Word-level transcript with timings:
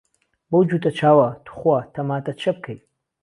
بهو 0.49 0.59
جووته 0.69 0.91
چاوه، 0.99 1.29
توخوا، 1.45 1.77
تهماته 1.93 2.31
چه 2.41 2.51
بکهی 2.55 2.79